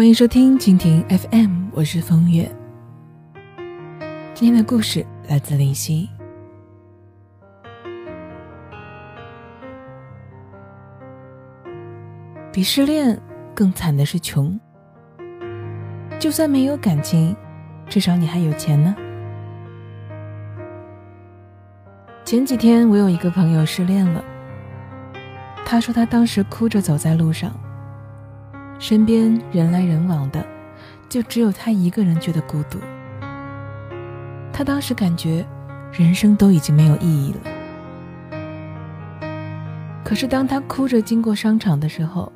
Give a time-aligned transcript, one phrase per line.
[0.00, 2.50] 欢迎收听蜻蜓 FM，我是风月。
[4.32, 6.08] 今天的故事来自林夕。
[12.50, 13.20] 比失恋
[13.54, 14.58] 更惨的是穷。
[16.18, 17.36] 就算没有感情，
[17.86, 18.96] 至少你还有钱呢。
[22.24, 24.24] 前几天我有一个朋友失恋了，
[25.66, 27.52] 他说他当时哭着走在路上，
[28.80, 30.44] 身边人来人往的，
[31.06, 32.78] 就只有他一个人觉得孤独。
[34.50, 35.46] 他当时感觉
[35.92, 37.40] 人生都已经没有意义了。
[40.02, 42.32] 可是当他哭着经过商场的时候，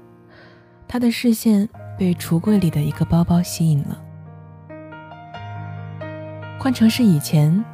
[0.86, 1.66] 他的视线
[1.98, 3.98] 被橱柜里的一个包包吸引了。
[6.58, 7.64] 换成是以前，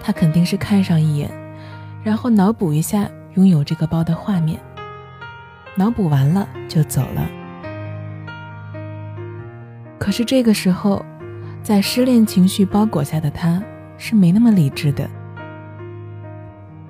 [0.00, 1.30] 他肯定是看上一眼，
[2.02, 4.58] 然后脑补一下拥有这个包的画面，
[5.74, 7.45] 脑补完了就走了。
[9.98, 11.04] 可是这个时候，
[11.62, 13.60] 在失恋情绪包裹下的他，
[13.98, 15.08] 是没那么理智的。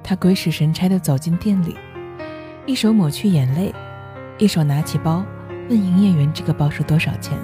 [0.03, 1.77] 他鬼使神差地走进店里，
[2.67, 3.75] 一手抹去眼泪，
[4.39, 5.25] 一手拿起包。
[5.69, 7.37] 问营业员：“这个包是多少钱？”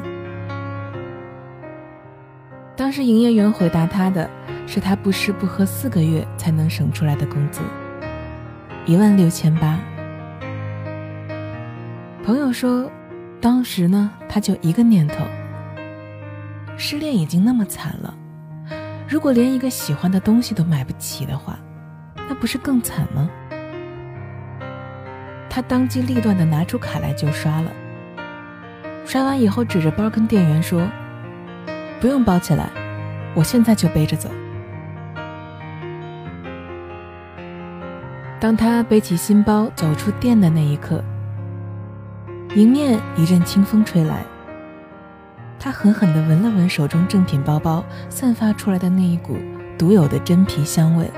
[2.76, 4.28] 当时营业员回答他的
[4.66, 7.60] 是他不吃不喝四个月才能省出来的工资，
[8.86, 9.78] 一万六千八。
[12.24, 12.88] 朋友说，
[13.40, 15.24] 当时呢他就一个念头：
[16.76, 18.14] 失恋已经那么惨了，
[19.08, 21.58] 如果连一个喜欢的东西都买不起的话，
[22.28, 23.30] 那不是更惨吗？
[25.48, 27.70] 他当机立断地拿出卡来就刷了。
[29.04, 30.88] 刷完以后，指着包跟店员说
[32.00, 32.70] ：“不用包起来，
[33.34, 34.30] 我现在就背着走。”
[38.40, 41.04] 当他背起新包走出店的那一刻，
[42.54, 44.24] 迎面一阵清风吹来，
[45.64, 49.36] 他狠狠地闻了闻手中正品包包散发出来的那一股
[49.78, 51.08] 独有的真皮香味，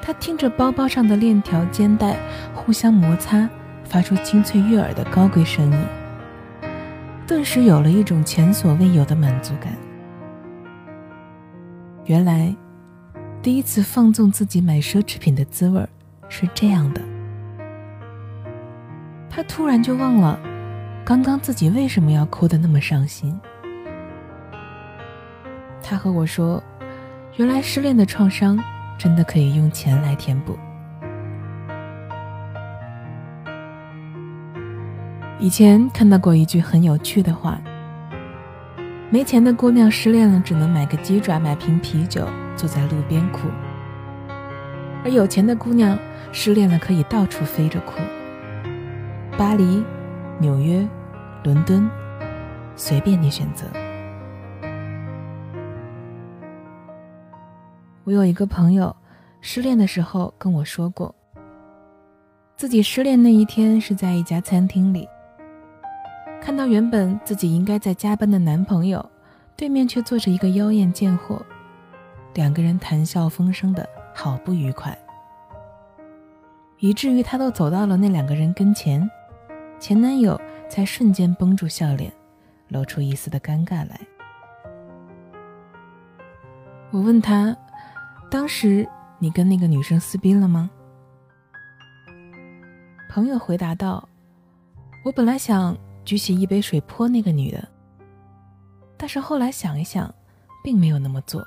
[0.00, 2.16] 他听着包包上的链条、肩带
[2.54, 3.50] 互相摩擦，
[3.82, 5.78] 发出清脆悦耳的高贵声音。
[7.26, 9.72] 顿时有了一种前所未有的满足感。
[12.04, 12.54] 原来，
[13.42, 15.84] 第一次放纵自己买奢侈品的滋味
[16.28, 17.00] 是这样的。
[19.28, 20.38] 他突然就忘了，
[21.10, 23.36] 刚刚自己为什么要哭得那么伤心。
[25.82, 26.62] 他和我说，
[27.34, 28.56] 原来失恋的创伤
[28.96, 30.56] 真的可以用钱来填补。
[35.40, 37.60] 以前看到过一句很有趣的话：
[39.10, 43.48] 没钱的姑娘失恋了，只能买个鸡爪，买瓶啤酒，坐在路边哭；
[45.04, 45.98] 而有钱的姑娘
[46.30, 47.94] 失恋了，可以到处飞着哭。
[49.36, 49.82] 巴黎、
[50.38, 50.86] 纽约、
[51.42, 51.88] 伦敦，
[52.76, 53.66] 随便你选择。
[58.04, 58.94] 我有一个朋友，
[59.40, 61.14] 失恋的时候跟我说过，
[62.56, 65.08] 自己失恋那一天是在一家餐厅里。
[66.42, 69.04] 看到原本自己应该在加班的男朋友，
[69.56, 71.40] 对面却坐着一个妖艳贱货，
[72.34, 74.96] 两个人谈笑风生的好不愉快，
[76.80, 79.10] 以至于他都走到了那两个人跟前，
[79.78, 80.38] 前男友
[80.70, 82.10] 才瞬间绷住笑脸，
[82.68, 84.00] 露出一丝的尴尬来。
[86.90, 87.54] 我问他，
[88.30, 88.88] 当时
[89.18, 90.70] 你跟那个女生撕逼了吗？
[93.10, 94.08] 朋友回答道
[95.04, 97.68] ：“我本来想。”举起一杯水泼那个女的，
[98.96, 100.12] 但是后来想一想，
[100.64, 101.46] 并没有那么做，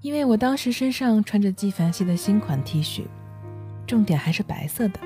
[0.00, 3.02] 因为我当时身上穿着纪梵希的新款 T 恤，
[3.88, 5.00] 重点还是白色的，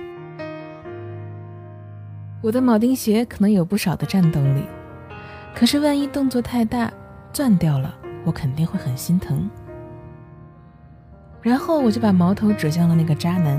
[2.44, 4.64] 我的铆钉鞋可能有不少的战斗力，
[5.54, 6.92] 可是万一动作太大，
[7.32, 9.48] 钻掉了，我肯定会很心疼。
[11.40, 13.58] 然后我就把矛头指向了那个渣男，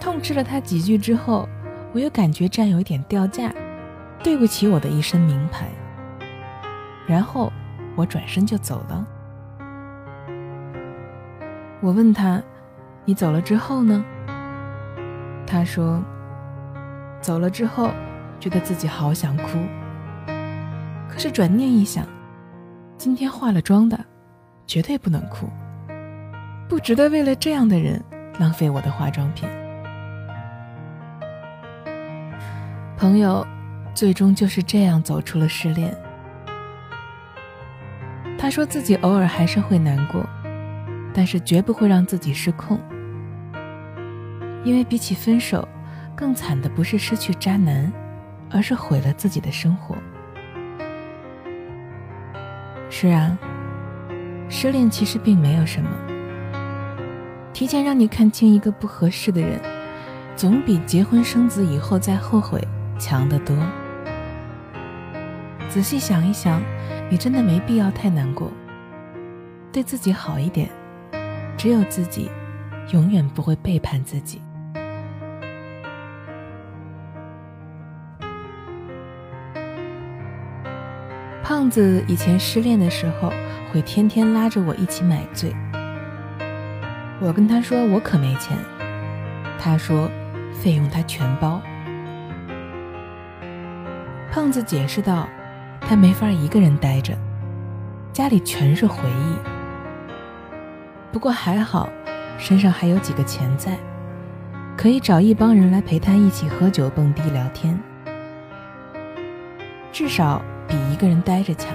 [0.00, 1.46] 痛斥了他几句之后。
[1.94, 3.52] 我又感觉这样有一点掉价，
[4.24, 5.66] 对不起我的一身名牌。
[7.06, 7.52] 然后
[7.94, 9.06] 我转身就走了。
[11.82, 12.42] 我问他
[13.04, 14.02] ：“你走了之后呢？”
[15.46, 16.02] 他说
[17.22, 17.92] ：“走了之后，
[18.40, 19.44] 觉得自己好想哭。
[21.08, 22.04] 可是转念一想，
[22.98, 23.98] 今天化了妆的，
[24.66, 25.48] 绝对不能哭，
[26.68, 28.02] 不值得为了这样的人
[28.38, 29.48] 浪费我的化妆品。”
[32.98, 33.46] 朋友，
[33.94, 35.96] 最终就是这样走出了失恋。
[38.38, 40.26] 他说自己偶尔还是会难过，
[41.14, 42.78] 但是绝不会让自己失控。
[44.64, 45.68] 因为比起分手，
[46.22, 47.92] 更惨的不是失去渣男，
[48.48, 49.96] 而是毁了自己的生活。
[52.88, 53.36] 是啊，
[54.48, 55.90] 失恋其实并没有什么。
[57.52, 59.60] 提前让你看清一个不合适的人，
[60.36, 62.64] 总比结婚生子以后再后悔
[63.00, 63.56] 强得多。
[65.68, 66.62] 仔细想一想，
[67.10, 68.52] 你真的没必要太难过。
[69.72, 70.70] 对自己好一点，
[71.56, 72.30] 只有自己，
[72.92, 74.40] 永远不会背叛自己。
[81.62, 83.32] 胖子以前失恋的时候，
[83.70, 85.54] 会天天拉着我一起买醉。
[87.20, 88.58] 我跟他说我可没钱，
[89.60, 90.10] 他说
[90.60, 91.62] 费用他全包。
[94.32, 95.28] 胖子解释道。
[95.80, 97.16] 他没法一个人待着，
[98.12, 99.36] 家里全是回忆。
[101.12, 101.88] 不过还好，
[102.38, 103.78] 身上还有几个钱在，
[104.76, 107.78] 可以找一帮人来陪他一起喝酒、蹦迪、聊天，
[109.92, 111.68] 至少比一个人待着强。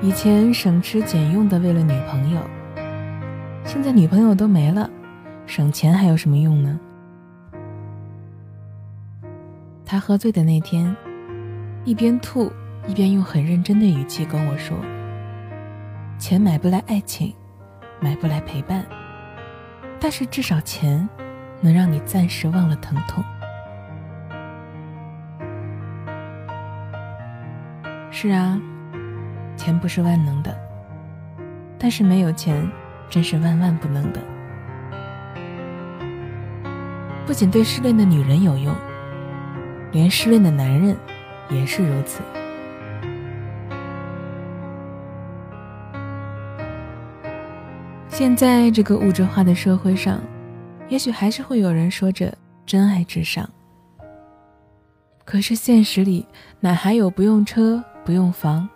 [0.00, 2.40] 以前省吃俭用的为了女朋友，
[3.64, 4.88] 现在女朋友都没了，
[5.46, 6.78] 省钱还有什么用呢？
[9.84, 10.94] 他喝醉的那天。
[11.84, 12.50] 一边吐
[12.86, 14.74] 一边用很认真的语气跟我说
[16.18, 17.34] ：“钱买不来爱情，
[18.00, 18.82] 买不来陪伴，
[20.00, 21.06] 但是至少钱
[21.60, 23.22] 能让你暂时忘了疼痛。”
[28.24, 28.58] 是啊，
[29.54, 30.56] 钱不是万能的，
[31.78, 32.66] 但是没有钱
[33.10, 34.20] 真是万万不能的。
[37.26, 38.74] 不仅对失恋的女人有用，
[39.92, 40.96] 连失恋的男人。
[41.50, 42.22] 也是如此。
[48.08, 50.18] 现在这个物质化的社会上，
[50.88, 52.34] 也许还是会有人说着
[52.64, 53.46] 真爱至上。
[55.26, 56.26] 可是现实里
[56.60, 58.68] 哪还有不用车不用房，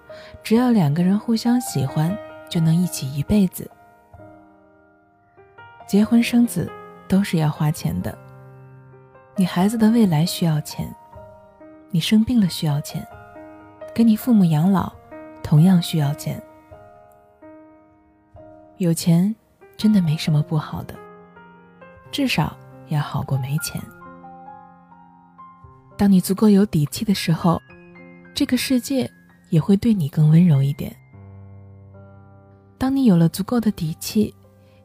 [0.43, 2.17] 只要两个人互相喜欢
[2.49, 3.71] 就能一起一辈子？
[5.87, 6.71] 结婚生子
[7.07, 8.17] 都是要花钱的，
[9.37, 10.89] 你孩子的未来需要钱。
[11.91, 13.07] 你生病了需要钱，
[13.95, 14.93] 给你父母养老
[15.43, 16.43] 同样需要钱。
[18.77, 19.35] 有钱
[19.77, 20.95] 真的没什么不好的，
[22.11, 22.55] 至少
[22.89, 23.81] 要好过没钱。
[25.97, 27.61] 当你足够有底气的时候，
[28.35, 29.11] 这个世界
[29.51, 30.95] 也会对你更温柔一点。
[32.77, 34.35] 当你有了足够的底气，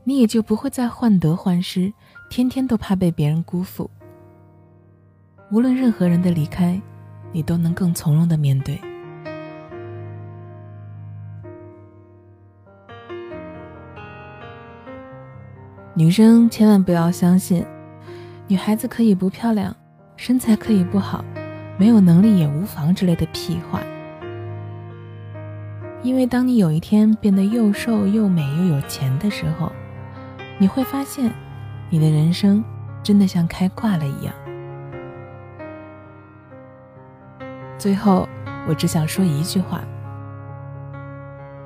[0.03, 1.93] 你也就不会再患得患失，
[2.29, 3.89] 天天都怕被别人辜负。
[5.51, 6.81] 无论任何人的离开。
[7.35, 8.79] 你都能更从容的面对。
[15.95, 17.65] 女生千万不要相信，
[18.47, 19.75] 女孩子可以不漂亮，
[20.15, 21.25] 身材可以不好，
[21.75, 23.81] 没有能力也无妨之类的屁话。
[26.03, 29.71] 因为当你有一天变得又瘦又美又有钱的时候，
[30.57, 31.31] 你会发现，
[31.89, 32.61] 你的人生
[33.01, 34.33] 真的像开挂了一样。
[37.77, 38.27] 最后，
[38.67, 39.81] 我只想说一句话：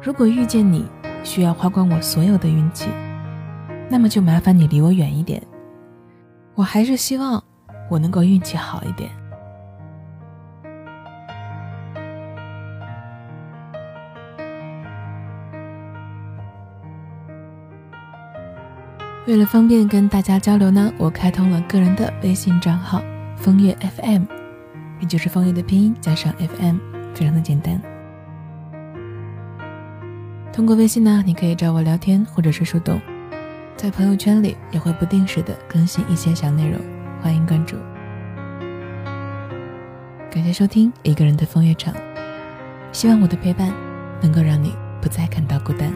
[0.03, 0.85] 如果遇见你
[1.23, 2.91] 需要花光我所有的运气，
[3.89, 5.41] 那么就麻烦你离我远一点。
[6.53, 7.43] 我还是希望
[7.89, 9.09] 我能够运气好一点。
[19.27, 23.03] 为了方便跟大家交流呢，我开通了个人的微信账号
[23.35, 24.23] “风月 FM”。
[25.01, 26.77] 也就是风月的拼音加上 FM，
[27.13, 27.79] 非常的简单。
[30.53, 33.01] 通过微信呢，你可以找我聊天或者是互动，
[33.75, 36.79] 在朋友圈里也会不定时的更新一些小内容，
[37.21, 37.75] 欢迎关注。
[40.31, 41.93] 感谢收听一个人的风月场，
[42.93, 43.73] 希望我的陪伴
[44.21, 45.91] 能够让你不再感到孤单，